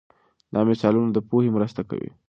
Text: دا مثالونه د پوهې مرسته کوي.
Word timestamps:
دا 0.53 0.61
مثالونه 0.69 1.09
د 1.13 1.17
پوهې 1.29 1.49
مرسته 1.55 1.81
کوي. 1.89 2.09